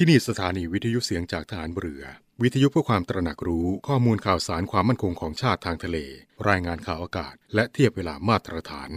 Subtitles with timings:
[0.00, 2.04] ที่นี่สถานีวิทยุเสียงจากฐานเรือ
[2.42, 5.98] วิทยุเพื่อความตระหนักรู้ข้อมูลข่าวสารความมั่นคงของชาติทางทะเล
[6.48, 8.90] รายงานข่าวอากาศ และเทียบเวลามาตรฐาน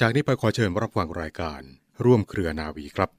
[0.00, 1.60] จากนี้ไปขอเชิญรับฟังรายการ
[2.04, 3.10] ร่วมเครือนาวีครับ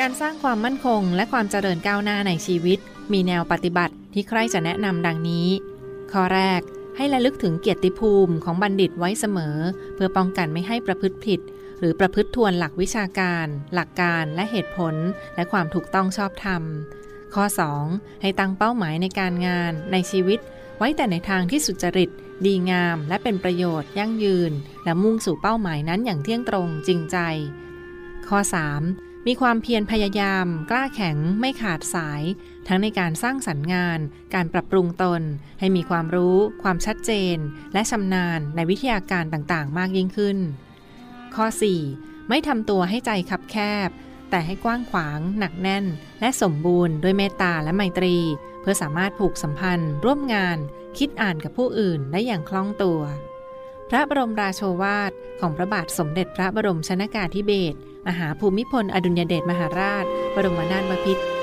[0.00, 2.78] การสร้างความมั่นคงและความเจริญก้าวหน้าในชีวิต
[3.12, 5.48] มีแนวปฏิบัติที่ใครจะแนะนำดังนี้
[6.12, 6.60] ข้อแรก
[6.96, 9.56] ให้ระลึกถึงเกียรติภูมิของบัณฑิตไว้เสมอ
[9.94, 11.40] เพื่อป้องกันไม่ให้ประพฤติผิด
[11.80, 14.94] หรือประพฤติทวนหลักวิชาการ หลักการและเหตุผล
[15.36, 16.62] และความถูกต้องชอบธรรม
[17.34, 17.44] ข้อ
[17.82, 18.22] 2.
[18.22, 20.38] ให้ตั้งเป้าหมายในการงานในชีวิต
[20.78, 22.10] ไว้แต่ในทางที่สุจริต
[22.46, 24.52] ดีงาม และเป็นประโยชน์ ยั่งยืน
[24.84, 27.18] และมุ่งสู่เป้าหมายนั้นอย่างเที่ยงตรงจริงใจ
[28.28, 28.38] ข้อ
[28.82, 29.26] 3.
[29.26, 32.22] มีความเพียรพยายาม กล้าแข็งไม่ขาดสาย
[32.66, 33.98] ทั้งในการสร้างสรรค์งาน
[34.34, 35.22] การปรับปรุงตน
[35.60, 37.36] ให้มีความรู้ ความชัดเจน
[37.72, 40.38] และชำนาญในวิทยาการต่างๆ มากยิ่งขึ้น
[41.34, 41.46] ข้อ
[41.88, 42.28] 4.
[42.28, 43.56] ไม่ทำตัวให้ใจคับแค
[43.88, 43.90] บ
[44.30, 45.84] แต่ให้กว้างขวาง หนักแน่น
[46.20, 48.16] และสมบูรณ์ด้วยเมตตาและไมตรี
[48.60, 50.58] เพื่อสามารถผูกสัมพันธ์ ร่วมงาน
[50.98, 53.00] คิดอ่านกับผู้อื่นได้อย่างคล่องตัว
[53.90, 61.35] พระบรมราโชวาทของพระบาทสมเด็จพระบรมชนากาธิเบศรมหาภูมิพล อดุลยเดชมหาราช บรมนาถบพิตร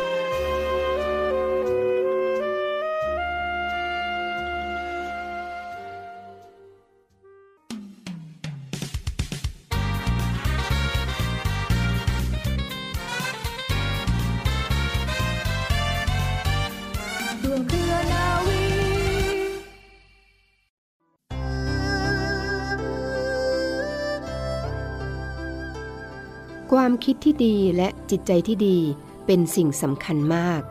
[26.86, 28.78] ความคิดที่ดีและจิตใจที่ดี
[29.26, 30.62] เป็นสิ่งสำคัญมาก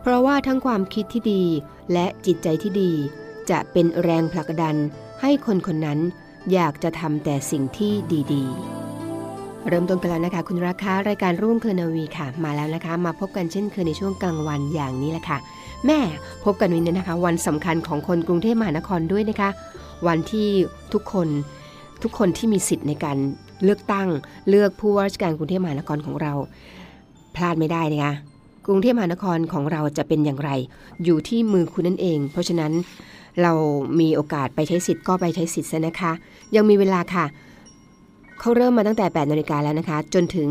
[0.00, 1.42] เพราะว่าทั้งความคิดที่ดี
[1.92, 2.92] และจิตใจที่ดี
[3.50, 4.76] จะเป็นแรงผลักดัน
[5.20, 5.98] ให้คนคนนั้น
[6.52, 7.92] อยากจะทำแต่สิ่งที่
[8.32, 15.38] ดีๆ เริ่มต้นกันแล้วนะคะ คุณราคารายการร่วมเครนาวีค่ะ มาแล้วนะคะ มาพบกันเช่นเคยในช่วงกลางวันอย่างนี้แหละค่ะ
[15.86, 15.98] แม่
[16.44, 19.50] พบกันวันนี้นะคะ วันสำคัญของคนกรุงเทพมหานครด้วยนะคะ
[20.06, 20.48] วันที่
[20.92, 21.28] ทุกคน
[22.02, 23.18] ทุกคนที่มีสิทธิ์ในการ
[23.62, 24.08] เลือกตั้ง
[24.48, 26.32] เลือกผู้ว่าราชการกรุงเทพมหานครของเรา
[27.34, 28.14] พลาดไม่ได้นะคะ
[28.66, 30.50] กรุงเทพมหานครของเราจะเป็นอย่างไร
[31.04, 32.72] อยู่ที่มือคุณนั่นเอง เพราะฉะนั้น
[33.42, 33.52] เรา
[34.00, 36.12] มีโอกาสไปใช้สิทธิ์ก็ไปใช้สิทธิ์ซะนะคะ
[36.56, 37.24] ยังมีเวลาค่ะ
[38.40, 40.48] เขาเริ่มมาตั้งแต่ 8 นาฬิกาแล้วนะคะ จนถึง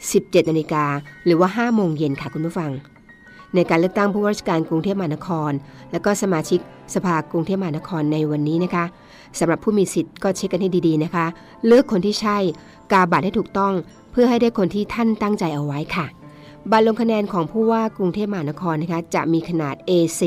[0.00, 0.84] 17 นาฬิกา
[1.24, 2.70] หรือว่า 5 โมงเย็นค่ะคุณผู้ฟัง
[3.56, 5.52] ในการเลือกตั้งผู้ว่าราชการกรุงเทพมหานคร
[5.92, 6.60] และก็สมาชิก
[6.94, 8.84] สภากรุงเทพมหานครในวันนี้นะคะ
[9.38, 11.26] สำหรับผู้มีสิทธิ์ก็เช็คกันให้ดีๆนะคะ
[11.66, 12.38] เลือกคนที่ใช่
[12.92, 13.72] กาบัตรให้ถูกต้อง
[14.12, 16.06] เพื่อให้ได้คนที่ท่านตั้งใจเอาไว้ค่ะ
[16.70, 20.22] บัตรลงคะแนนของผู้ว่ากรุงเทพมหานครนะคะจะมีขนาด A4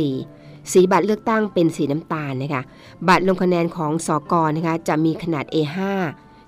[0.71, 2.61] สีบัตรเลือกตั้งเป็นสีน้ำตาลนะคะ
[3.07, 5.77] บัตรลงคะแนนของสอกอนะคะจะมีขนาด A5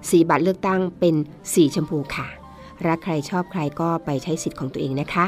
[0.09, 1.15] สีบัตรเลือกตั้งเป็น
[1.53, 2.40] สีชมพูค่ะ
[2.87, 5.25] รักใครชอบใครก็ไปใช้สิทธิ์ของตัวเองนะคะ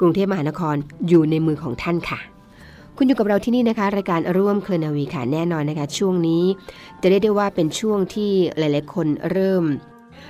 [0.00, 0.76] กรุงเทพมหานคร
[1.08, 2.20] อยู่ในมือของท่านค่ะ
[2.96, 6.42] คุณอยู่กับเราที่นี่นะคะ รายการร่วมเคลนาวีค่ะแน่นอนนะคะ ช่วงนี้
[7.00, 9.64] จะเรียกได้ว่าเป็นช่วงที่หลาย ๆ คนเริ่ม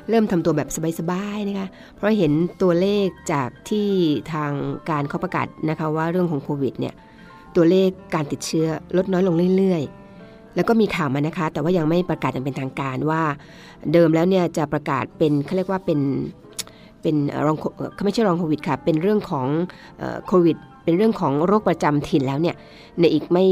[0.09, 2.33] เริ่มทำตัวแบบสบาย ๆ นะคะ เพราะเห็น
[2.63, 3.89] ตัวเลขจากที่
[4.33, 4.53] ทาง
[4.91, 6.95] การเขาประกาศนะคะว่าเรื่องของโควิดเนี่ย
[7.57, 9.83] ตัวเลขการติดเชื้อลดน้อยลงเรื่อย
[10.19, 13.23] ๆแล้วก็มีข่าวมานะคะ แต่ว่ายังไม่ประกาศอย่างเป็นทางการว่า
[13.93, 16.01] เดิมแล้วเนี่ยจะประกาศเป็นเขาเรียกว่าเป็น
[17.03, 17.16] เป็น
[17.47, 17.56] รอง
[17.94, 19.47] เขาไม่ใช่รองโควิดค่ะ เป็นเรื่องของ
[20.27, 22.55] โควิด เป็นเรื่องของโรคประจำถิ่นแล้วเนี่ย
[23.00, 23.44] ในอีกไม่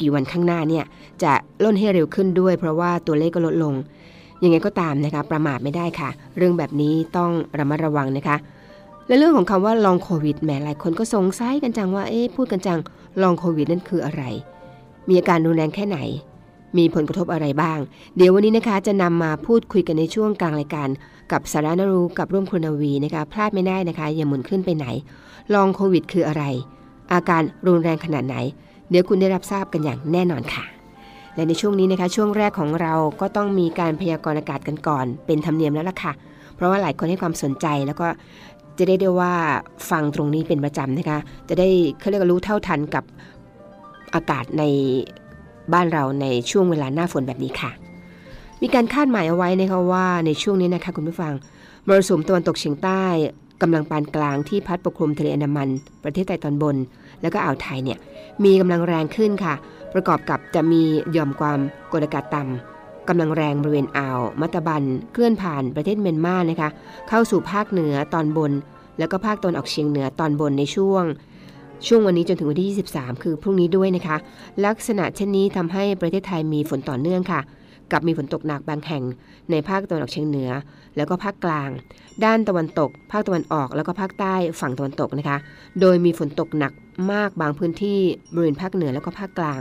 [0.00, 0.84] กี่วันข้างหน้าเนี่ย
[1.22, 1.32] จะ
[1.64, 3.74] ล่นให้เร็วขึ้นด้วย เพราะว่าตัวเลขก็ลดลง
[4.42, 8.36] ยังไงก็ตามนะคะ ประมาทไม่ได้ค่ะ เรื่องแบบนี้ต้องระมัดระวังนะคะ
[9.06, 12.78] และเรื่องของคำว่าลองโควิดแหมหลายคนก็สงสัยกันจังว่า เอ๊ะพูดกันจัง
[13.22, 14.22] ลองโควิดนั่นคืออะไร
[15.08, 15.98] มีอาการรุนแรงแค่ไหน
[16.78, 17.78] มีผลกระทบอะไรบ้าง
[18.16, 20.88] เดี๋ยววันนี้นะคะจะนำมาพูดคุยกันในช่วงกลางรายการ
[21.32, 24.86] กับสารนรู้กับร่วมคุณนาวีนะคะพลาดไม่ได้นะคะ อย่าหมุนขึ้นไปไหน
[25.54, 26.44] ลองโควิด คืออะไร
[27.12, 28.36] อาการรุนแรงขนาดไหน
[28.90, 30.64] เดี๋ยวคุณได้รับทราบกันอย่างแน่นอนค่ะ
[31.34, 36.12] และในช่วงนี้นะคะ ช่วงแรกของเราก็ต้องมีการพยากรณ์อากาศกันก่อน เป็นธรรมเนียมแล้วล่ะค่ะ
[36.54, 38.08] เพราะว่าหลายคนให้ความสนใจแล้วก็
[38.78, 39.34] จะได้ได้ว่า
[39.90, 41.18] ฟังตรงนี้เป็นประจำนะคะ
[41.48, 41.68] จะได้
[42.00, 43.04] เขาเรียกรู้เท่าทันกับ
[44.14, 44.62] อากาศใน
[45.74, 47.70] บ้านเราในช่วงเวลาหน้าฝนแบบนี้ค่ะ
[48.62, 51.32] มีการคาดหมายเอาไว้นะคะว่าในช่วงนี้นะคะคุณผู้ฟัง
[51.86, 53.04] มรสุมตะวันตกเฉียงใต้
[53.62, 55.68] กำลังปานกลางที่พัดปกคลุมทะเลอันดามัน
[56.04, 56.76] ประเทศไทยตอนบน
[57.22, 57.98] แล้วก็อ่าวไทยเนี่ย
[58.44, 59.54] มีกำลังแรงขึ้นค่ะ
[59.94, 60.82] ประกอบกับจะมี
[61.12, 61.58] หย่อมความ
[61.92, 64.82] กดอากาศต่ำกำลังแรงบริเวณอ่าวมัตตบัน
[65.12, 66.70] เคลื่อนผ่านประเทศเมียนมานะคะ
[67.08, 68.52] เข้าสู่ภาคเหนือตอนบน
[68.98, 71.04] แล้วก็ภาคตะวันออกเฉียงเหนือตอนบนในช่วง
[71.86, 74.16] ช่วงวันนี้จนถึงวันที่ 23 คือพรุ่งนี้ด้วยนะคะ
[74.66, 77.40] ลักษณะเช่นนี้ทำให้ประเทศไทยมีฝนต่อเนื่องค่ะ
[77.92, 79.02] กับมีฝนตกหนักบางแห่ง
[79.50, 80.50] ในภาคตะวันออกเฉียงเหนือ
[80.96, 81.70] แล้วก็ภาคกลาง
[82.24, 85.38] ด้านตะวันตก ภาคตะวันออกแล้วก็ภาคใต้ฝั่งตะวันตกนะคะ
[85.80, 86.72] โดยมีฝนตกหนัก
[87.12, 87.98] มากบางพื้นที่
[88.34, 89.60] บริเวณภาคเหนือแล้วก็ภาคกลาง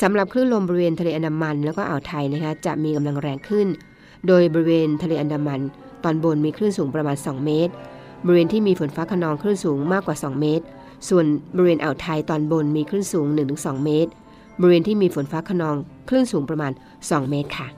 [0.00, 3.66] สำหรับคลื่นลมบริเวณทะเลอันดามัน แล้วก็อ่าวไทยนะคะจะมีกำลังแรงขึ้น
[4.26, 5.60] โดยบริเวณทะเลอันดามัน
[6.04, 7.72] ตอนบนมีคลื่นสูงประมาณ 2 เมตร
[8.24, 10.64] บริเวณที่มีฝนฟ้าขนองคลื่นสูงมากกว่า 2 เมตร
[11.08, 13.26] ส่วนบริเวณอ่าวไทยตอนบนมีคลื่นสูง
[13.56, 14.10] 1-2 เมตร
[14.60, 15.76] บริเวณที่มีฝนฟ้าขนอง
[16.08, 17.68] คลื่นสูงประมาณ 2 เมตรค่ะ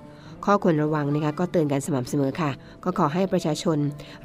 [0.45, 2.51] ข้อควรระวังนะคะก็เตือนกันสม่ำเสมอค่ะ
[2.85, 3.79] ก็ขอให้ประชาชน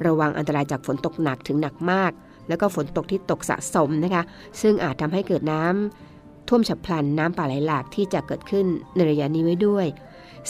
[0.06, 2.12] ระวังอันตรายจากฝนตกหนักถึงหนักมาก
[2.48, 4.22] แล้วก็ฝนตกที่ตกสะสมนะคะ
[4.60, 9.86] ซึ่งอาจทำให้เกิดน้ำท่วมฉับพลันน้ำป่าไหลหลากที่จะเกิดขึ้นในระยะนี้ไว้ด้วย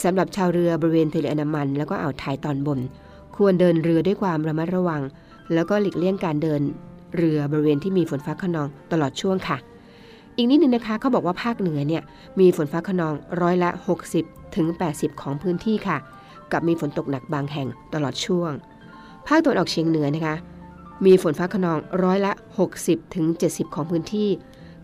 [0.03, 2.79] สำหรับชาวเรือบริเวณทะเลอันดามัน แล้วก็อ่าวไทยตอนบน
[3.35, 5.01] ควรเดินเรือด้วยความระมัดระวัง
[5.53, 6.61] แล้วก็หลีกเลี่ยงการเดิน
[7.15, 9.57] เรือบริเวณที่มีฝนฟ้าขนองตลอดช่วงค่ะ
[10.35, 12.03] อีกนิดนึงนะคะเขาบอกว่าภาคเหนือเนี่ย
[12.39, 13.69] มีฝนฟ้าขนองร้อยละ
[14.13, 15.97] 60ถึง80 ของพื้นที่ค่ะ
[16.51, 18.51] กับมีฝนตกหนักบางแห่งตลอดช่วง
[19.27, 20.35] ภาคตะวันออกเฉียงเหนือนะคะ
[21.05, 22.31] มีฝนฟ้าขนองร้อยละ
[22.73, 24.29] 60ถึง70 ของพื้นที่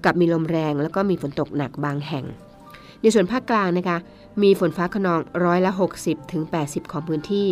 [0.06, 2.26] กับมีลมแรงแล้วก็มีฝนตกหนักบางแห่ง
[3.02, 3.98] ในส่วนภาคกลางนะคะ
[4.44, 7.48] มีฝนฟ้าขนองร้อยละ 60ถึง80 ของพื้นที่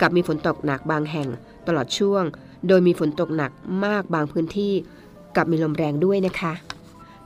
[0.00, 1.28] กับมีฝนตกหนักบางแห่ง
[1.66, 2.24] ตลอดช่วง
[2.68, 3.50] โดยมีฝนตกหนัก
[3.84, 4.72] มากบางพื้นที่
[5.36, 6.52] กับมีลมแรงด้วยนะคะ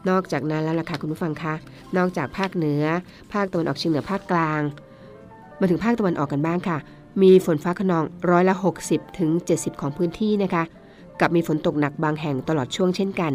[0.08, 1.54] นอกจากนั้นแล้วล่ะค่ะคุณผู้ฟังคะ
[1.96, 2.84] นอกจากภาคเหนือ
[3.32, 4.60] ภาคตะวันออกเฉียงเหนือภาคกลาง
[5.60, 6.78] มาถึงภาคตะวันออกกันบ้างค่ะ
[7.22, 8.54] มีฝนฟ้าขนองร้อยละ
[8.86, 10.62] 60ถึง70 ของพื้นที่นะคะ
[11.20, 13.32] กับมีฝนตกหนักบางแห่งตลอดช่วงเช่นกัน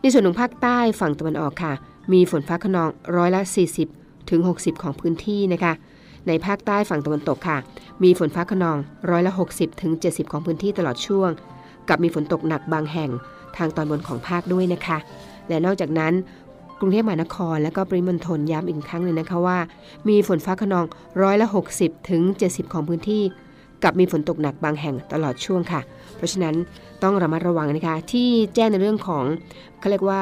[0.00, 1.72] ในส่วนของภาคใต้ฝั่งตะวันออกค่ะ
[2.12, 3.40] มีฝนฟ้าขนองร้อยละ
[3.86, 5.72] 40ถึง60 ของพื้นที่นะคะ
[6.26, 7.58] ในภาคใต้ฝั่งตะวันตกค่ะ
[8.02, 8.76] มีฝนฟ้าขนอง
[9.10, 11.30] ร้อยละ 60ถึง70 ของพื้นที่ตลอดช่วง
[11.88, 13.10] กับมีฝนตกหนักบางแห่ง
[13.56, 14.98] ทางตอนบนของภาคด้วยนะคะ
[15.48, 16.12] และนอกจากนั้น
[16.80, 19.58] กรุงเทพมหานครและก็ปริมณฑลย้ำอีกครั้งหนึ่งนะคะว่า
[20.08, 20.84] มีฝนฟ้าขนอง
[21.22, 21.46] ร้อยละ
[21.78, 23.22] 60ถึง70 ของพื้นที่
[23.82, 25.80] กับมีฝนตกหนักบางแห่งตลอดช่วงค่ะ
[26.16, 26.54] เพราะฉะนั้น
[27.02, 29.24] ต้องระมัดระวังนะคะที่แจ้งในเรื่องของ
[29.78, 30.20] เขาเรียกว่า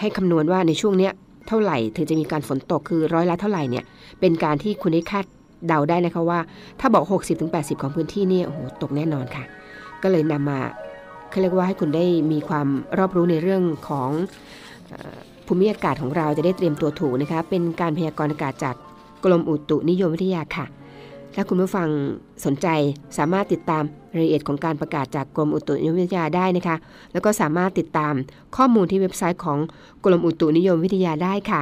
[0.00, 1.12] ให้คำนวณว่าในช่วงเนี้ย
[1.48, 3.84] เท่าไหร่ถึงจะมีการฝนตกคือร้อยละเท่าไหร่เนี่ย
[4.20, 5.24] เป็นการที่คุณได้คาด
[5.68, 6.40] เดาได้นะคะว่า
[6.80, 7.04] ถ้าบอก
[7.42, 9.44] 60-80 ของพื้นที่นี่โอ้โหตกแน่นอนค่ะ
[10.02, 10.60] ก็เลยนำมา
[11.30, 12.66] เขาเรียกว่าให้คุณได้มีความ
[12.98, 14.10] รอบรู้ในเรื่องของ
[14.92, 18.74] ออภูมิอากาศของเราจะได้เตรียมตัวถูกนะคะ เป็นการพยากรณ์อากาศจาก
[19.24, 20.66] กรมอุตุนิยมวิทยาค่ะ
[21.34, 21.88] ถ้าคุณผู้ฟัง
[22.44, 22.66] สนใจ
[23.18, 23.82] สามารถติดตาม
[24.14, 26.76] รายละเอียดของการประกาศจากกรมอุตุนิยมวิทยาได้นะคะ
[27.12, 28.14] แล้วก็สามารถติดตาม
[28.56, 29.58] ข้อมูลที่เว็บไซต์ของ
[30.04, 31.60] กรมอุตุนิยมวิทยาได้ค่ะ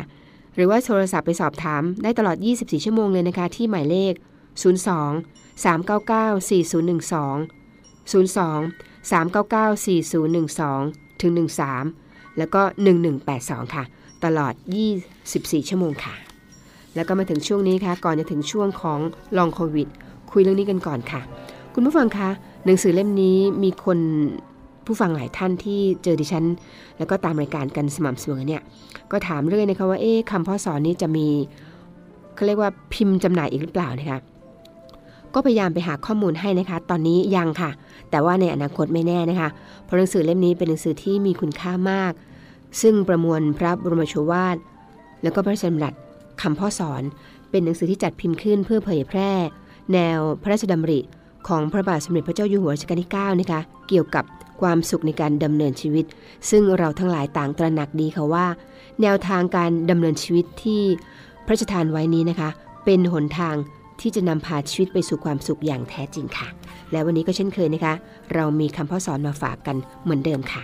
[0.54, 4.14] หรือว่าโทรศัพท์ไปสอบถามได้ตลอด 24 ชั่วโมงเลยนะคะ ที่หมายเลข
[4.54, 11.32] 02 399 4012 02 399 4012 ถึง
[11.86, 12.62] 13 แล้วก็
[13.18, 13.84] 1182 ค่ะ
[14.24, 14.54] ตลอด
[15.10, 16.14] 24 ชั่วโมงค่ะ
[16.94, 19.00] แล้วก็มาถึงช่วงนี้ค่ะ ก่อนจะถึงช่วงของ
[19.36, 19.88] ลองโควิด
[20.30, 21.20] คุยเรื่องนี้กันก่อนค่ะ
[21.74, 22.30] คุณผู้ฟังคะ
[22.64, 23.98] หนังสือเล่มนี้มีคน
[24.90, 26.44] ผู้ฟังหลายท่านที่เจอดิฉัน
[26.98, 28.62] แล้วก็ตามรายการกันสม่ำเสมอเนี่ย
[29.12, 31.26] ก็ถามเรื่อยนะคะว่าเอ๊ะคำพ่อสอนนี้จะมี
[32.34, 34.18] เขาเรียกว่าพิมพ์จำหน่ายอีกหรือเปล่านะคะ
[35.34, 37.70] ก็พยายามไปหาข้อมูลให้นะคะ ตอนนี้ยังค่ะ
[38.10, 39.48] แต่ว่าในอนาคตไม่แน่นะคะ
[39.84, 42.12] เพราะหนังสือเล่มนี้เป็นหนังสือที่มีคุณค่ามาก
[42.82, 44.56] ซึ่งประมวลพระบรมโชวาท
[45.22, 45.94] แล้วก็พระราชดำรัส
[46.42, 47.02] คำพ่อสอน
[47.50, 49.30] เป็นหนังสือที่จัดพิมพ์ขึ้นเพื่อเผยแพร่
[49.92, 51.00] แนวพระราชดำริ
[51.48, 54.24] ของพระบาทสมเด็จพระเจ้าอยู่หัวรัชกาลที่ 9 นะคะ เกี่ยวกับ
[54.60, 56.04] ความสุขในการดำเนินชีวิต
[56.50, 58.46] ซึ่งเราทั้งหลายต่างตระหนักดีค่ะว่า
[59.02, 60.82] แนวทางการดำเนินชีวิตที่
[61.46, 62.50] พระราชทานไว้นี้นะคะ
[62.84, 63.54] เป็นหนทาง
[64.00, 66.48] ที่จะนำพาชีวิตไปสู่ความสุขอย่างแท้จริงค่ะ
[66.90, 67.94] และวันนี้ก็เช่นเคยนะคะ
[68.34, 70.62] เรามีคำพ่อสอนมาฝากกันเหมือนเดิมค่ะ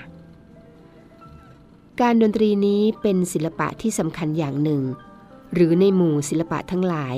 [2.00, 4.82] การดนตรีนี้เป็นศิลปะที่สำคัญอย่างหนึ่ง
[5.54, 7.16] หรือในหมู่ศิลปะทั้งหลาย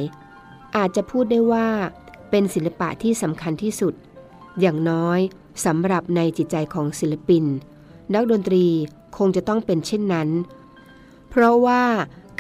[0.77, 1.69] อาจจะพูดได้ว่า
[2.31, 3.95] เป็นศิลปะที่สำคัญที่สุด
[4.61, 5.21] อย่างน้อย
[5.65, 7.45] สำหรับในจิตใจของศิลปิน
[8.15, 8.67] นักดนตรี
[9.17, 10.29] คงจะต้องเป็นเช่นนั้น
[11.31, 11.83] เพราะว่า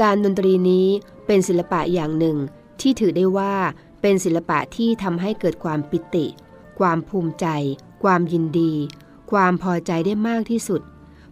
[0.02, 0.86] การดนตรีนี้
[1.26, 2.36] เป็นศิลปะอย่างหนึ่ง
[2.80, 3.54] ที่ถือได้ว่า
[4.02, 6.26] เป็นศิลปะที่ทำให้เกิดความปิติ
[6.78, 7.46] ความภูมิใจ
[8.02, 8.72] ความยินดี
[9.30, 10.80] ความพอใจได้มากที่สุด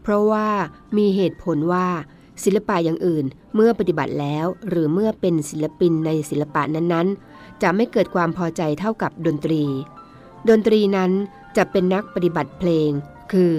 [0.03, 0.49] เพราะว่า
[0.97, 1.89] มีเหตุผลว่า
[2.45, 9.65] ศิลปะอย่างอื่นเมื่อปฏิบัติแล้วหรือเมื่อเป็นศิลปินในศิลปะนั้นๆ จะไม่เกิดความพอใจเท่ากับดนตรี
[10.49, 11.11] ดนตรีนั้น
[11.57, 12.91] จะเป็นนักปฏิบัติเพลง
[13.33, 13.55] คือ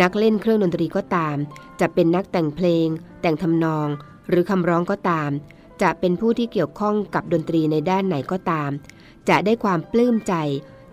[0.00, 1.36] นักเล่นเครื่องดนตรีก็ตาม
[1.80, 2.86] จะเป็นนักแต่งเพลง
[3.22, 3.88] แต่งทำนอง
[4.28, 5.30] หรือคำร้องก็ตาม
[5.82, 8.70] จะเป็นผู้ที่เกี่ยวข้องกับดนตรีในด้านไหนก็ตาม
[9.28, 10.34] จะได้ความปลื้มใจ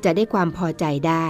[0.04, 1.28] จะได้ความพอใจได้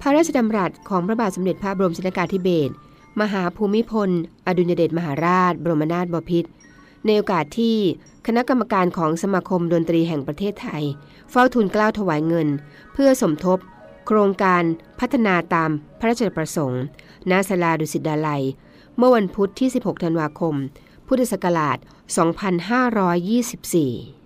[0.00, 2.72] พระราชดำรัสของพระบาทสมเด็จพระบรมชนกาธิเบศร
[3.20, 4.10] มหาภูมิพล
[4.46, 6.50] อดุลยเดชมหาราช บรมนาถบพิตร
[7.04, 7.76] ในโอกาสที่
[8.30, 10.84] คณะกรรมการของสมาคมดนตรีแห่งประเทศไทย
[11.30, 12.48] เฝ้าทูลกล้าวถวายเงิน
[12.92, 13.58] เพื่อสมทบ
[14.06, 14.62] โครงการ
[15.00, 16.82] พัฒนาตามพระราชประสงค์
[17.30, 18.42] ณศาลาดุสิตดาลัย
[18.96, 20.54] เมื่อวันพุธที่ 16 ธันวาคม
[21.06, 24.17] พุทธศักราช 2524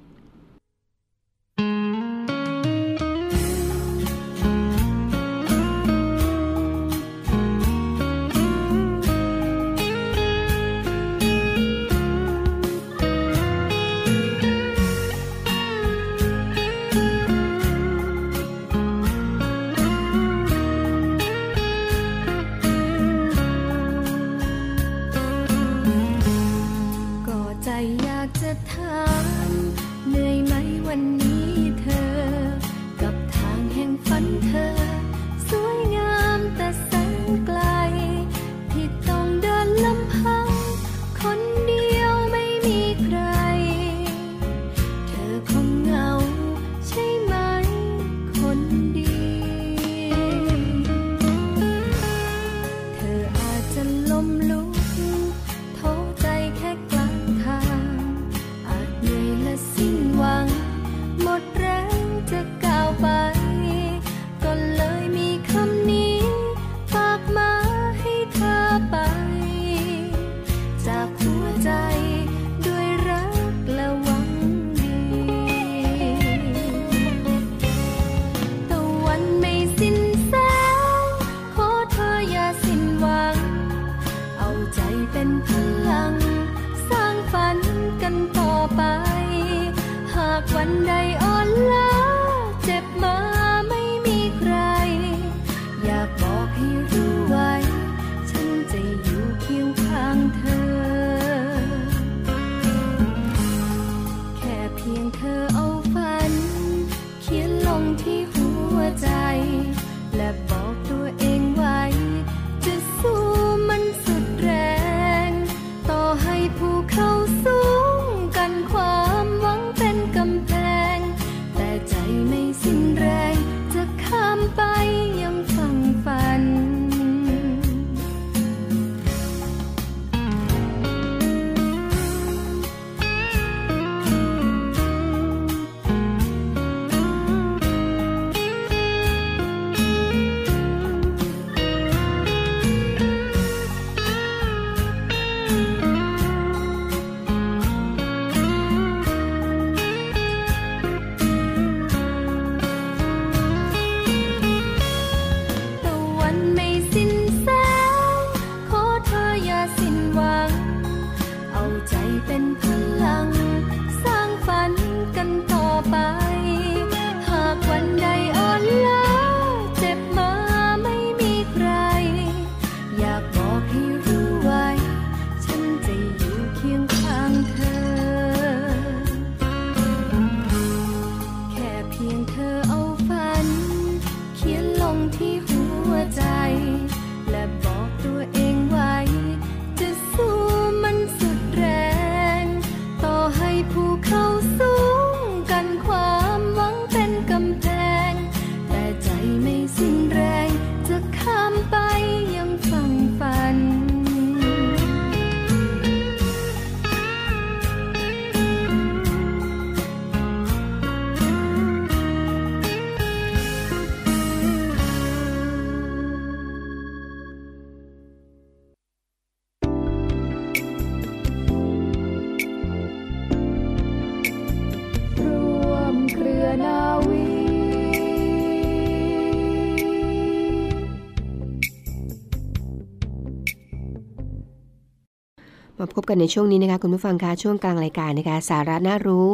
[235.82, 239.26] มาพบกันในช่วงนี้นะคะ คุณผู้ฟังคะช่วงกลางรายการนะคะสาระน่ารู้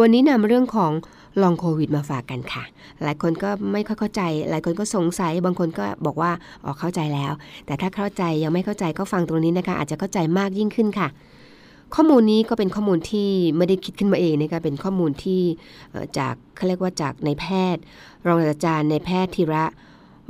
[0.00, 0.92] วันนี้นำเรื่องของ
[1.42, 2.64] ลองโควิดมาฝากกันค่ะ
[3.02, 6.30] หลายคนก็ไม่ค่อยเข้าใจ หลายคนก็สงสัย บางคนก็บอกว่า
[6.64, 7.32] ออกเข้าใจแล้ว
[7.66, 11.08] แต่ถ้าเข้าใจยังไม่เข้าใจก็ฟังตรงนี้นะคะ อาจจะเข้าใจมากยิ่งขึ้นค่ะ
[11.94, 15.42] ข้อมูลนี้ก็เป็นข้อมูลที่ไม่ได้คิดขึ้นมาเองนะคะเป็นข้อมูลที่
[16.18, 17.44] จากเขาเรียกว่าจากในแพ
[17.74, 17.82] ทย์
[18.26, 19.64] รองศาสตราจารย์ในแพทย์ธีระ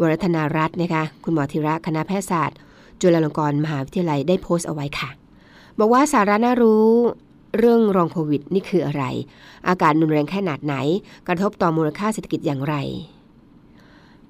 [0.01, 2.59] วรัธนารัตน์นะคะ คุณหมอธีระคณะแพทยศาสตร์
[3.01, 5.22] จุฬาลงกรณ์มหาวิทยาลัยได้โพสต์เอาไว้ค่ะ
[5.79, 6.87] บอกว่าสาระน่ารู้
[7.59, 9.05] เรื่องรองโควิดนี่คืออะไร
[9.69, 10.75] อาการรุนแรงแค่นาดไหน
[11.29, 12.75] กระทบต่อมูลค่าเศรษฐกิจอย่างไร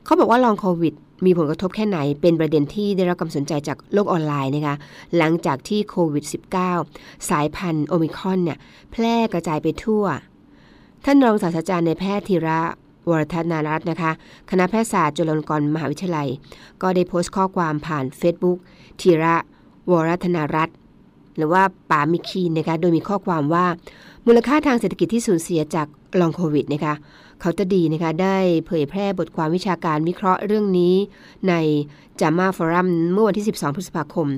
[0.05, 0.95] เขาบอกว่าลองโควิด
[1.25, 4.77] มีผลกระทบแค่ไหน เป็นประเด็นที่ได้รับความสนใจจากโลกออนไลน์นะคะ
[5.17, 6.25] หลังจากที่โควิด
[6.77, 8.59] -19 สายพันธุ์โอมิครอนเนี่ย
[8.93, 10.05] แพร่กระจายไปทั่ว
[11.05, 12.61] ท่านรองศาสตราจารย์ในแพทย์ธีระ
[13.09, 14.13] วรธนารัตน์นะคะ
[14.51, 16.29] คณะแพทยศาสตร์จุฬาลงกรณ์มหาวิทยาลัย
[16.83, 18.59] ก็ได้โพสต์ข้อความผ่าน Facebook
[19.01, 19.35] ธีระ
[19.91, 20.77] วรธนารัตน์
[21.37, 23.67] หรือว่าปามิคีนนะคะโดยมีข้อความว่า
[24.27, 25.87] มูลค่าทางเศรษฐกิจที่สูญเสียจาก
[26.21, 26.95] ลองโควิดนะคะ
[27.41, 28.37] เขาจะดีนะคะได้
[28.67, 30.95] เผยแพร่บทความวิชาการวิเคราะห์เรื่องนี้
[31.49, 31.55] ใน
[32.21, 34.29] จามาฟอรัมเมื่อวันที่ 12 พฤษภาคม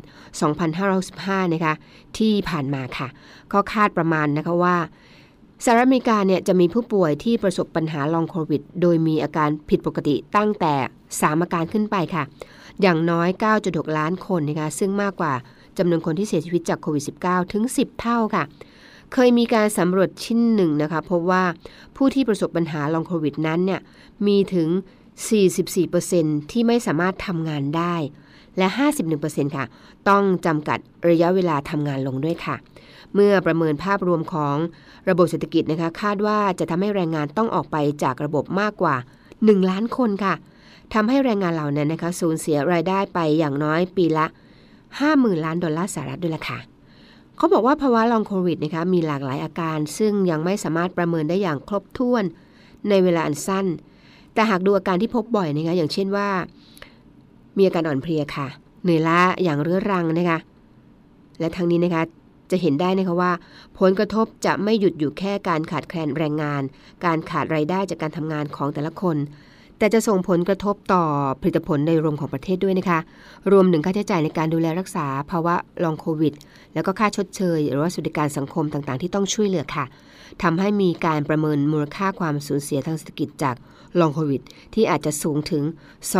[0.73, 1.75] 2565นะคะ
[2.19, 3.09] ที่ผ่านมาค่ะ
[3.53, 4.77] ก็คาดประมาณนะคะว่า
[5.65, 10.75] สหรัฐอเมริกาเนี่ยจะมีผู้ป่วยที่ประสบปัญหาลองโควิด โดยมีอาการผิดปกติตั้งแต่
[11.09, 12.25] 3 อาการขึ้นไปค่ะ
[12.83, 13.29] อย่างน้อย
[13.63, 15.33] 9.6 ล้านคนนะคะซึ่งมากกว่า
[15.79, 18.45] จำนวนคนที่เสียชีวิตจากโควิด -19 ถึง 10 เท่าค่ะ
[19.13, 21.45] เคยมีการสำรวจชิ้นหนึ่งนะคะพบว่า
[21.97, 23.81] ผู้ที่ประสบปัญหาลองโควิดนั้นเนี่ย
[24.27, 24.69] มีถึง
[25.81, 27.95] 44%ที่ไม่สามารถทำงานได้
[28.59, 28.69] และ
[29.13, 29.67] 51%ค่ะ
[30.09, 30.79] ต้องจำกัด
[31.09, 32.57] ระยะเวลาทำงานลงด้วยค่ะ
[33.15, 34.57] เมื่อประเมินภาพรวมของ
[35.09, 38.97] ระบบเศรษฐกิจนะคะคาดว่าจะทำให้แรงงานต้องออกไปจากระบบมากกว่า
[39.33, 40.35] 1 ล้านคนค่ะ
[40.95, 44.27] ทำให้แรงงานเหล่านั้นนะคะสูญเสียรายได้ไปอย่างน้อยปีละ
[45.03, 46.59] 50,000 ล้านดอลลาร์สหรัฐด้วยล่ะค่ะ
[47.37, 52.25] เขาบอกว่าภาวะลองโควิดนะคะมีหลากหลายอาการ ซึ่งยังไม่สามารถประเมินได้อย่างครบถ้วน
[52.89, 53.67] ในเวลาอันสั้น
[54.35, 56.29] แต่หากดูอาการที่พบบ่อยนะคะอย่างเช่นว่า
[57.57, 58.47] มีอาการอ่อนเพลียค่ะ
[58.83, 60.39] เหนื่อยล้าอย่างเรื้อรังนะคะ
[61.41, 62.03] และทั้งนี้นะคะ
[62.51, 63.33] จะเห็นได้นะคะว่า
[63.79, 66.63] ผลกระทบจะไม่หยุดอยู่แค่การขาดแคลนแรงงาน
[67.05, 69.17] การขาดรายได้จากการทำงานของแต่ละคน
[69.79, 71.05] แต่จะส่งผลกระทบต่อ
[71.41, 72.99] ผลิตผลในรวมของประเทศด้วยนะคะ
[73.53, 75.55] รวมถึงค่าใช้จ่ายในการดูแลรักษาภาวะ
[75.85, 76.35] ลองโควิด
[76.75, 79.85] แล้วก็ค่าชดเชย หรือว่าสวัสดิการสังคมต่างๆ ที่ต้องช่วยเหลือค่ะ
[80.43, 83.55] ทำให้มีการประเมินมูลค่าความสูญเสียทางเศรษฐกิจจาก
[84.01, 84.43] ลองโควิด
[84.75, 85.63] ที่อาจจะสูงถึง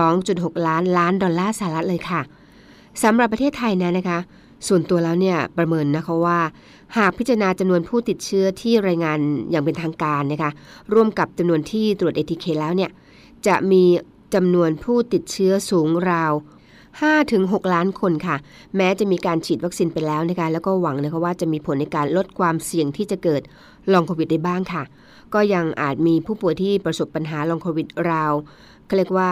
[0.05, 2.21] 2.6 ล้านล้านดอลลาร์สหรัฐเลยค่ะ
[3.03, 4.19] สำหรับประเทศไทยนะนะคะ
[4.69, 6.41] ส่วนตัวแล้วเนี่ยประเมินนะคะว่า
[6.97, 9.19] หากพิจารณาจำนวนผู้ติดเชื้อที่รายงาน
[9.51, 10.51] อย่างเป็นทางการนะคะ
[10.95, 12.91] ร่วมกับจำนวนที่ตรวจ ATK แล้วเนี่ย
[13.47, 13.85] จะมี
[14.35, 16.33] จำนวนผู้ติดเชื้อสูงราว
[17.03, 18.37] 5-6 ล้านคนค่ะ
[18.77, 23.43] แม้จะมีการฉีดวัคซีนไปแล้วนะคะแล้วก็หวังนะคะว่าจะมีผลในการลดความเสี่ยงที่จะเกิด
[23.93, 24.83] ลองโควิดได้บ้างค่ะ
[25.35, 28.33] ก็ยังอาจมีผู้ป่วยที่ประสบปัญหาลองโควิดราว
[28.87, 29.31] เขาเรียกว่า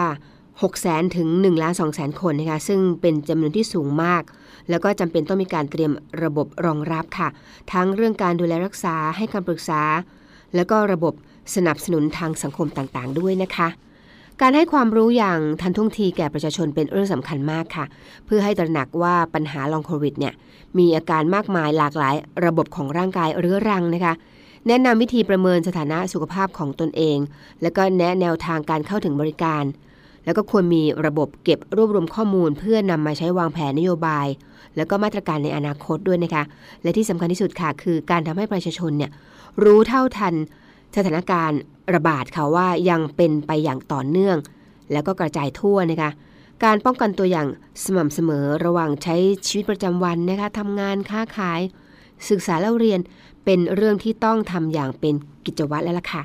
[0.61, 4.23] 6 0 0 0 0ถึง1ล้าน2แสนคนนะคะซึ่งเป็นจำนวนที่สูงมาก
[4.69, 5.91] แล้วก็จำเป็นต้องมีการเตรียม
[6.23, 7.29] ระบบรองรับค่ะ
[7.71, 9.81] ทั้งเรื่องการดูแลรักษาให้คำปรึกษา
[10.55, 11.13] แล้วก็ระบบ
[11.55, 13.67] สนับสนุนทางสังคมต่างๆ ด้วยนะคะ
[14.41, 17.85] การให้ความรู้อย่างทันท่วงทีแก่ประชาชนเป็นเรื่องสำคัญมากค่ะ
[18.25, 20.33] เพื่อให้ตระหนักว่าปัญหาลองโควิดเนี่ย
[20.77, 22.15] มีอาการมากมายหลากหลาย
[22.45, 24.13] ระบบของร่างกายเรื้อรังนะคะ
[24.67, 27.17] แนะนำวิธีประเมินสถานะสุขภาพของตนเอง
[27.61, 29.63] แล้วก็แนะแนวทางการเข้าถึงบริการ
[30.25, 34.27] แล้วก็ควรมีระบบเก็บรวบรวมข้อมูล เพื่อนำมาใช้วางแผนนโยบาย
[34.75, 36.43] แล้วก็มาตรการในอนาคตด้วยนะคะ
[36.83, 39.11] และที่สำคัญที่สุดค่ะคือการทำให้ประชาชนเนี่ย
[39.63, 40.33] รู้เท่าทัน
[40.95, 41.59] สถานการณ์
[41.93, 44.37] ระบาดค่ะว่ายังเป็นไปอย่างต่อเนื่อง
[44.91, 46.11] แล้วก็กระจายทั่วนะคะ
[46.63, 47.47] การป้องกันตัวอย่าง
[47.83, 49.15] สม่ำเสมอระหว่างใช้
[49.47, 51.61] ชีวิตประจำวันนะคะทำงานค้าขาย
[52.29, 52.99] ศึกษาเล่าเรียน
[53.45, 56.21] เป็นเรื่องที่ต้องทำอย่างเป็นกิจวัตรแล้วล่ะค่ะ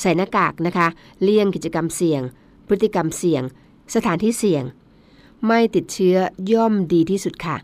[0.00, 0.88] ใส่หน้ากากนะคะ
[1.22, 2.22] เลี่ยงกิจกรรมเสี่ยง
[2.66, 3.42] พฤติกรรมเสี่ยง
[3.94, 4.64] สถานที่เสี่ยง
[5.46, 6.16] ไม่ติดเชื้อ
[6.52, 7.56] ย่อมดีที่สุดค่ะ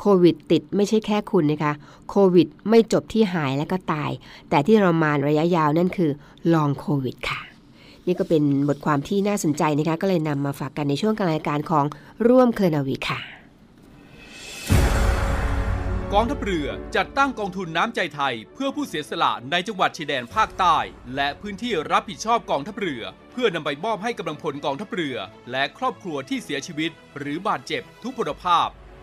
[0.00, 1.72] โควิดติดไม่ใช่แค่คุณนะคะ
[2.10, 4.10] โควิดไม่จบที่หายและก็ตาย
[4.50, 6.10] แต่ที่เรามานระยะยาวนั่นคือ
[6.54, 7.40] ลองโควิดค่ะ
[8.06, 11.84] นี่ก็เป็นบทความที่น่าสนใจนะคะ ก็เลยนำมาฝากกันในช่วงกางรายการของ
[12.28, 13.20] ร่วมเคอร์นาวีค่ะ
[16.14, 20.76] กองทัพเรือจัดตั้งกองทุนน้ำใจไทย เพื่อผู้เสียสละในจังหวัดชายแดนภาคใต้
[21.14, 25.16] และพื้นที่รับผิดชอบกองทัพเรือ เพื่อนำไปมอบให้กำลังพลกองทัพเรือ
[25.50, 28.68] และครอบครัวที่เสียชีวิต หรือบาดเจ็บทุกพลภาพ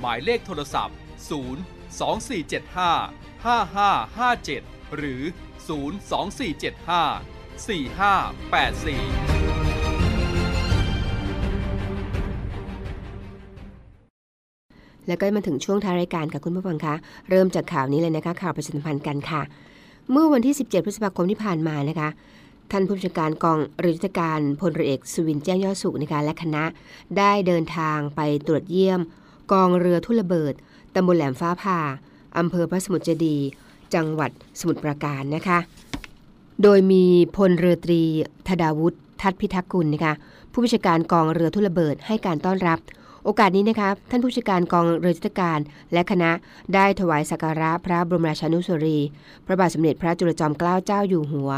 [0.00, 0.96] หมายเลขโทรศัพท์
[1.28, 5.22] 0 2475 5557 หรือ
[5.68, 5.68] 02475
[7.66, 9.38] 4584
[15.08, 16.94] แล้วก็มาถึงช่วงท้ายรายการค่ะคุณผู้ฟังคะ
[17.30, 19.42] เริ่มจากข่าวนี้เลยนะคะข่าวประชาสัมพันธ์กันค่ะ
[20.10, 22.08] เมื่อวันที่ 17 พฤษภาคมที่ผ่านมานะคะ
[22.70, 26.64] ท่านผู้บัญชาการกองรือยุทธการพลเรือเอกสุวินแจ้งยอดสุขนะคะและคณะ
[27.18, 29.00] ได้เดินทางไปตรวจเยี่ยม
[29.52, 30.54] กองเรือทุ่นระเบิด
[30.94, 31.78] ตำบลแหลมฟ้าผ่า
[32.38, 33.36] อำเภอพระสมุทรเจดี
[33.94, 34.30] จังหวัด
[34.60, 35.58] สมุทรปราการนะคะ
[36.62, 37.04] โดยมี
[37.36, 38.02] พลเรือตรี
[38.48, 40.14] ธดาวุฒิทัตพิทักษ์กุลนะคะ
[40.52, 42.78] ผู้บัญชาการกองเรือทุ่นระเบิดให้การต้อนรับ
[43.24, 45.58] โอกาสนี้นะคะท่านผู้บัญชาการกองเรือยุทธการ
[45.92, 46.30] และคณะ
[46.74, 49.08] ได้ถวายสักการะพระบรมราชานุสาวรีย์
[49.46, 51.50] พระบาทสมเด็จพระจุลจอมเกล้าเจ้าอยู่หัว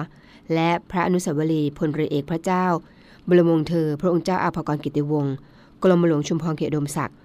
[0.55, 2.65] และพระอนุสาวรีย์พลเรือเอกพระเจ้า
[3.29, 5.35] บรมวงศ์เธอ พระองค์เจ้าอาภากรกิติวงศ์
[5.83, 7.17] กรมหลวงชุมพรเขตดมศักดิ์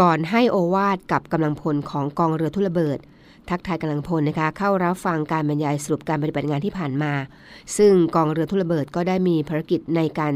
[0.00, 2.98] ก่อนให้โอวาทกับกำลังพลของกองเรือทุ่นระเบิด
[3.50, 7.12] ทักทายกำลังพลนะคะเข้ารับฟังการบรรยายสรุปการปฏิบัติงานที่ผ่านมา
[7.76, 10.32] ซึ่งกองเรือทุ่นระเบิดก็ได้มีภารกิจในการ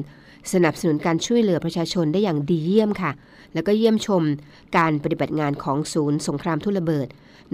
[0.52, 3.10] สนับสนุนการช่วยเหลือประชาชนได้อย่างดีเยี่ยมค่ะ
[3.54, 4.22] แล้วก็เยี่ยมชม
[4.76, 7.06] การปฏิบัติงานของศูนย์สงครามทุ่นระเบิด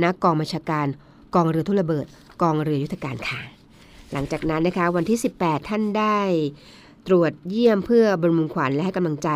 [0.02, 0.86] ณกองบัญชาการ
[1.34, 2.06] กองเรือทุ่นระเบิด
[2.42, 3.40] กองเรือยุทธการค่ะ
[4.12, 6.18] หลังจากนั้นนะคะวันที่ 18 ท่านได้
[7.06, 9.28] ตรวจเยี่ยมเพื่อบรมขวัญและให้กำลังใจ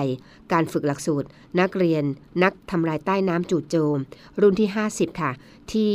[0.52, 1.26] การฝึกหลักสูตร
[1.60, 2.04] นักเรียน
[2.42, 3.98] นักทำลายใต้น้ำจู่โจม
[4.40, 5.30] รุ่นที่ 50 ค่ะ
[5.72, 5.92] ที่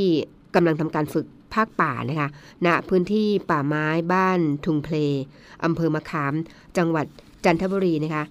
[0.56, 2.30] กำลังทำการฝึกภาคป่านะคะ
[2.66, 4.96] ณพื้นที่ป่าไม้บ้านทุงเพล
[5.64, 6.34] อำเภอมะขาม
[6.78, 7.06] จังหวัด
[7.46, 8.24] จันทบุรีนะคะ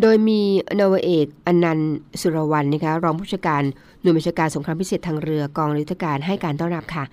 [0.00, 0.40] โดยมี
[0.78, 3.62] นาวเอกอนันต์สุรวรรณนะคะรองผู้จัดการ
[4.00, 7.04] หน่วยบัญชาการสงครามพิเศษทางเรือกองรือยุทธการให้การต้อนรับค่ะ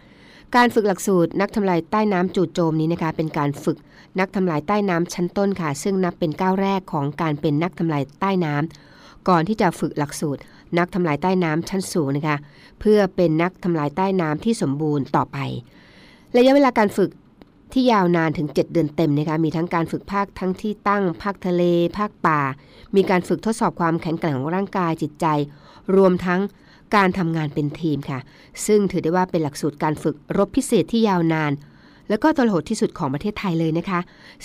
[0.56, 3.78] การฝึกหลักสูตรนักทำลายใต้น้ำจู่โจมนี้นะคะ เป็นการฝึก
[4.20, 10.42] นักทำลายใต้น้ำชั้นต้นค่ะ ซึ่งนับเป็นก้าวแรกของการเป็นนักทำลายใต้น้ำก่อนที่จะฝึกหลักสูตร
[10.78, 12.38] นักทำลายใต้น้ำชั้นสูงนะคะ
[12.80, 15.38] เพื่อเป็นนักทำลายใต้น้ำที่สมบูรณ์ต่อไป
[16.38, 17.10] ระยะเวลาการฝึก
[17.74, 21.64] ที่ยาวนานถึง 7 เดือนเต็มนะคะ มีทั้งการฝึกภาคทั้งที่ตั้ง ภาคทะเล
[21.98, 22.40] ภาคป่า
[22.96, 25.26] มีการฝึกทดสอบความแข็งแกร่งของร่างกายจิตใจ
[25.96, 26.42] รวมทั้ง
[26.96, 28.20] การทำงานเป็นทีมค่ะ
[28.66, 31.52] ซึ่งถือได้ว่าเป็นหลักสูตรการฝึกรบพิเศษที่ยาวนาน
[32.10, 34.00] แล้วก็ตลอดที่สุดของประเทศไทยเลยนะคะ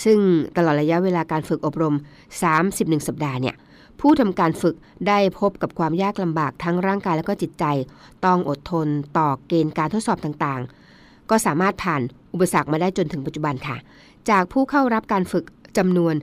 [0.05, 0.19] ซึ่ง
[0.57, 1.97] ตลอดระยะเวลาการฝึกอบรม
[2.51, 3.55] 31 สัปดาห์เนี่ย
[4.01, 4.75] ผู้ทำการฝึก
[5.09, 7.65] ได้พบกับความยากลำบากทั้งร่างกายและก็จิตใจ
[8.25, 8.87] ต้องอดทน
[9.19, 13.77] ต่อเกณฑ์การทดสอบต่างๆ ก็สามารถผ่านอุปสรรคมาได้จนถึงปัจจุบันค่ะ
[14.31, 15.45] จากผู้เข้ารับการฝึก
[15.77, 16.15] จำนวน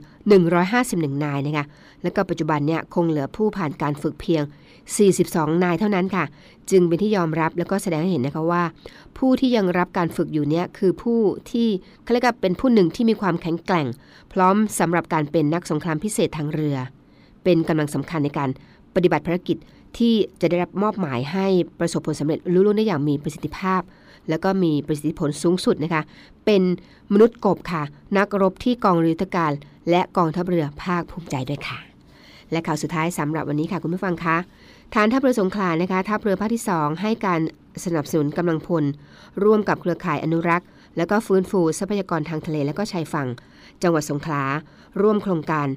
[0.58, 1.66] 151 นายนะคะ
[2.02, 4.42] แล้วก็ปัจจุบันเนี่ยคงเหลือผู้ผ่านการฝึกเพียง
[5.02, 6.24] 42 นายเท่านั้นค่ะ
[6.70, 8.62] จึงเป็นที่ยอมรับแล้วก็แสดงให้เห็นนะคะว่า
[9.18, 11.68] ผู้ที่ยังรับการฝึกอยู่เนี่ยคือผู้ที่
[12.02, 13.86] เขาเรียกว่าเป็นผู้หนึ่งที่มีความแข็งแกร่ง
[14.32, 16.76] พร้อมสำหรับการเป็นนักสงครามพิเศษทางเรือ
[17.44, 18.50] เป็นกำลังสำคัญในการ
[18.94, 19.56] ปฏิบัติภารกิจ
[19.98, 21.46] ที่จะได้รับมอบหมายให้
[21.78, 23.82] ประสบผลสำเร็จลุล่วงได้อย่างมีประสิทธิภาพ
[24.28, 26.02] แล้วก็มีประสิทธิผลสูงสุดนะคะ
[26.44, 26.62] เป็น
[27.12, 27.82] มนุษย์กบค่ะ
[28.16, 29.52] นักรบที่กองเรือทการ
[29.90, 31.78] และกองทัพเรือภาคภูมิใจด้วยค่ะ
[32.52, 34.36] และข่าวสุดท้ายสำหรับวันนี้ค่ะคุณผู้ฟังคะ
[34.94, 37.40] ฐานทัพเรือสงขลานะคะทัพเรือภาคที่ 2 ให้การ
[37.84, 38.84] สนับสนุนกำลังพล
[39.44, 43.28] ร่วมกับเครือข่ายอนุรักษ์ แล้วก็ฟื้นฟูทรัพยากรทางทะเลและก็ชายฝั่ง
[43.82, 44.42] จังหวัดสงขลา
[45.02, 45.68] ร่วมโครงการ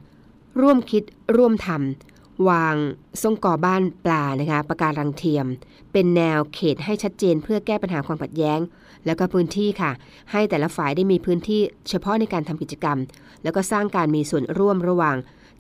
[0.62, 1.04] ร่วมคิด
[1.38, 2.11] ร่วมทำ
[2.50, 2.76] วาง
[3.22, 5.46] ทรงก่อบ้านปลานะคะประการังเทียม
[5.92, 8.60] เป็นแนวเขตให้ชัดเจนเพื่อแก้ปัญหาความขัดแย้ง
[9.06, 9.92] แล้วก็พื้นที่ค่ะ
[10.32, 12.98] ให้แต่ละฝ่ายได้มีพื้นที่เฉพาะในการทำกิจกรรม
[13.44, 15.18] แล้วก็สร้างการมีส่วนร่วมระหว่าง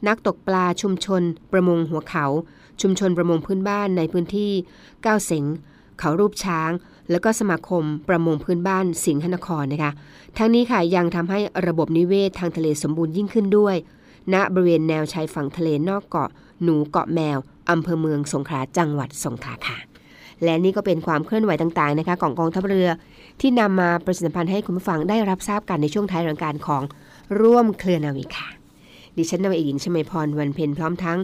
[0.07, 2.25] นักตกปลาชุมชน ประมงหัวเขา
[2.81, 4.51] ชุมชนประมงพื้นบ้านในพื้นที่
[5.05, 5.45] ก้าวเสง
[5.99, 6.71] เขารูปช้าง
[7.11, 9.91] แล้วก็สมาคมประมงพื้นบ้านสิงห์นครนะคะ
[10.37, 13.75] ทั้งนี้ค่ะยังทำให้ระบบนิเวศทางทะเลสมบูรณ์ยิ่งขึ้นด้วย
[14.33, 16.29] ณบริเวณแนวชายฝั่งทะเลนอกเกาะ
[16.63, 17.38] หนูเกาะแมว
[17.69, 19.78] อำเภอเมืองสงขลาจังหวัดสงขลาค่ะ
[20.43, 22.89] และนี่ก็เป็นความเคลื่อนไหวต่างๆนะคะของกองทัพเรือ
[23.41, 26.84] ที่นำมาประชาสัมพันธ์ให้คุณผู้ฟังได้รับทราบกันในช่วงท้ายรายการของ
[27.41, 28.47] ร่วมเคลือนาวิค่ะ
[29.17, 31.17] ดิฉันนาวเอกหญิงชมาพรวันเพ็ญพร้อมทั้ง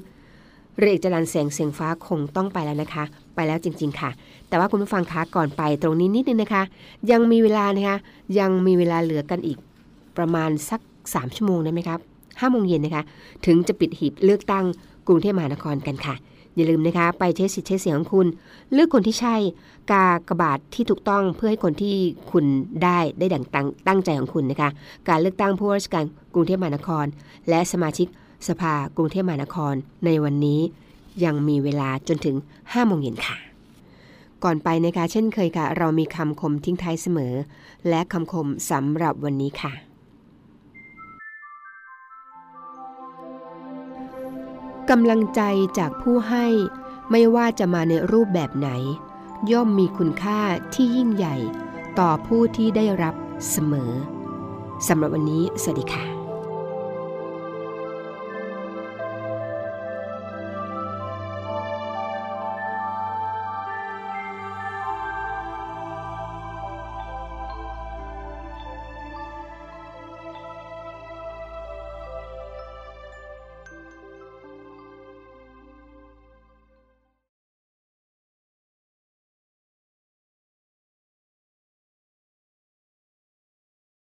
[0.78, 3.04] เรือเอกจรันแสงเสียงฟ้าคงต้องไปแล้วนะคะ
[3.36, 4.10] ไปแล้วจริง ๆ ค่ะ
[4.50, 6.64] แต่ว่าคุณผู้ฟังคะก่อนไปตรงนี้นิดนึงนะคะ
[7.12, 7.98] ยังมีเวลานะคะ
[8.40, 9.58] ยังมีเวลาเหลือกันอีก
[10.18, 13.04] ประมาณสัก 3 ชั่วโมงได้ไหมครับ5โมงเย็นนะคะ
[13.46, 14.66] ถึงจะปิดหีบเลือกตั้ง
[15.08, 16.16] กรุงเทพมหานครกันค่ะ
[16.56, 18.28] อย่าลืมนะคะ ไปใช้สิทธิ์ใช้เสียงของคุณ
[18.74, 19.36] เลือกคนที่ใช่
[19.92, 21.96] กากระบาดที่ถูกต้องเพื่อให้คนที่
[22.32, 22.46] คุณ
[22.84, 24.70] ได้ได้ดังตั้งตั้งใจของคุณนะคะ
[25.10, 27.06] การเลือกตั้งผู้ว่าราชการกรุงเทพมหานคร
[27.50, 28.08] และสมาชิก
[28.48, 29.74] สภากรุงเทพมหานคร
[30.06, 30.60] ในวันนี้
[31.24, 33.38] ยังมีเวลาจนถึง5โมงเย็นค่ะ
[34.44, 37.34] ก่อนไปนะคะ เช่นเคยค่ะ เรามีคำคมทิ้งท้ายเสมอ
[37.90, 39.87] และคำคมสำหรับวันนี้ค่ะ
[44.90, 45.42] กำลังใจ
[45.78, 46.48] จากผู้ให้
[47.12, 48.70] ไม่ว่าจะมาในรูปแบบไหน
[49.52, 50.42] ย่อมมีคุณค่า
[50.74, 51.36] ที่ยิ่งใหญ่
[52.00, 53.16] ต่อผู้ที่ได้รับ
[53.50, 53.92] เสมอ
[54.88, 56.17] สำหรับวันนี้ สวัสดีค่ะ